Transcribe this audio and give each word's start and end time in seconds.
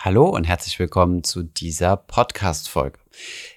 Hallo 0.00 0.28
und 0.28 0.44
herzlich 0.44 0.78
willkommen 0.78 1.24
zu 1.24 1.42
dieser 1.42 1.96
Podcast-Folge. 1.96 3.00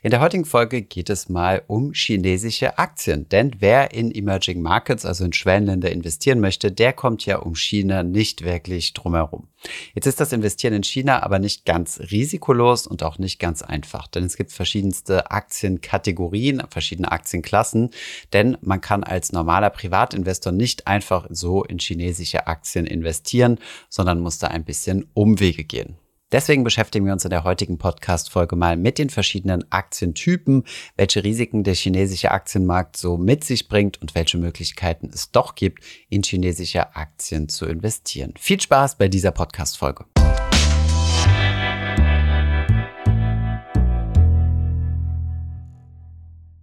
In 0.01 0.09
der 0.09 0.21
heutigen 0.21 0.45
Folge 0.45 0.81
geht 0.81 1.11
es 1.11 1.29
mal 1.29 1.61
um 1.67 1.93
chinesische 1.93 2.79
Aktien. 2.79 3.29
Denn 3.29 3.57
wer 3.59 3.93
in 3.93 4.09
Emerging 4.09 4.59
Markets, 4.59 5.05
also 5.05 5.23
in 5.23 5.33
Schwellenländer 5.33 5.91
investieren 5.91 6.39
möchte, 6.39 6.71
der 6.71 6.93
kommt 6.93 7.27
ja 7.27 7.37
um 7.37 7.55
China 7.55 8.01
nicht 8.01 8.43
wirklich 8.43 8.93
drumherum. 8.93 9.49
Jetzt 9.93 10.07
ist 10.07 10.19
das 10.19 10.33
Investieren 10.33 10.73
in 10.73 10.81
China 10.81 11.21
aber 11.21 11.37
nicht 11.37 11.63
ganz 11.63 11.99
risikolos 12.09 12.87
und 12.87 13.03
auch 13.03 13.19
nicht 13.19 13.37
ganz 13.37 13.61
einfach. 13.61 14.07
Denn 14.07 14.23
es 14.23 14.35
gibt 14.35 14.51
verschiedenste 14.51 15.29
Aktienkategorien, 15.29 16.63
verschiedene 16.71 17.11
Aktienklassen. 17.11 17.91
Denn 18.33 18.57
man 18.61 18.81
kann 18.81 19.03
als 19.03 19.31
normaler 19.31 19.69
Privatinvestor 19.69 20.51
nicht 20.51 20.87
einfach 20.87 21.27
so 21.29 21.63
in 21.63 21.77
chinesische 21.77 22.47
Aktien 22.47 22.87
investieren, 22.87 23.59
sondern 23.89 24.19
muss 24.19 24.39
da 24.39 24.47
ein 24.47 24.65
bisschen 24.65 25.07
Umwege 25.13 25.65
gehen. 25.65 25.99
Deswegen 26.31 26.63
beschäftigen 26.63 27.05
wir 27.05 27.13
uns 27.13 27.25
in 27.25 27.29
der 27.29 27.43
heutigen 27.43 27.77
Podcast-Folge 27.77 28.55
mal 28.55 28.77
mit 28.77 28.97
den 28.97 29.09
verschiedenen 29.09 29.69
Aktientypen, 29.71 30.63
welche 30.95 31.23
Risiken 31.23 31.63
der 31.63 31.75
chinesische 31.75 32.31
Aktienmarkt 32.31 32.95
so 32.95 33.17
mit 33.17 33.43
sich 33.43 33.67
bringt 33.67 34.01
und 34.01 34.15
welche 34.15 34.37
Möglichkeiten 34.37 35.09
es 35.13 35.31
doch 35.31 35.55
gibt, 35.55 35.83
in 36.09 36.23
chinesische 36.23 36.95
Aktien 36.95 37.49
zu 37.49 37.65
investieren. 37.65 38.33
Viel 38.39 38.61
Spaß 38.61 38.97
bei 38.97 39.09
dieser 39.09 39.31
Podcast-Folge. 39.31 40.05